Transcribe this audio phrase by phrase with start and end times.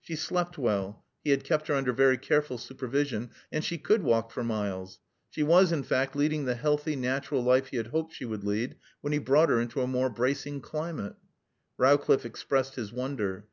[0.00, 4.32] She slept well (he had kept her under very careful supervision) and she could walk
[4.32, 4.98] for miles.
[5.28, 8.74] She was, in fact, leading the healthy natural life he had hoped she would lead
[9.00, 11.14] when he brought her into a more bracing climate.
[11.78, 13.46] Rowcliffe expressed his wonder.